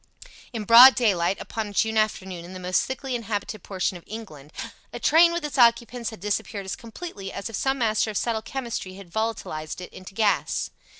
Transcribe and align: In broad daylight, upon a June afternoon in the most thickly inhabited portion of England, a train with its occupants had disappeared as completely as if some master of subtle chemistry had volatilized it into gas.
In 0.51 0.63
broad 0.63 0.95
daylight, 0.95 1.37
upon 1.39 1.67
a 1.67 1.73
June 1.73 1.95
afternoon 1.95 2.43
in 2.43 2.53
the 2.53 2.59
most 2.59 2.85
thickly 2.87 3.13
inhabited 3.13 3.61
portion 3.61 3.97
of 3.97 4.03
England, 4.07 4.51
a 4.91 4.99
train 4.99 5.31
with 5.31 5.45
its 5.45 5.59
occupants 5.59 6.09
had 6.09 6.19
disappeared 6.19 6.65
as 6.65 6.75
completely 6.75 7.31
as 7.31 7.51
if 7.51 7.55
some 7.55 7.77
master 7.77 8.09
of 8.09 8.17
subtle 8.17 8.41
chemistry 8.41 8.95
had 8.95 9.11
volatilized 9.13 9.79
it 9.79 9.93
into 9.93 10.15
gas. 10.15 10.71